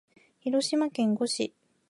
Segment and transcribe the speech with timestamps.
[0.39, 1.53] 広島県呉市